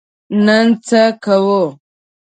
نن 0.45 0.67
څه 0.87 1.01
کوو؟ 1.23 1.61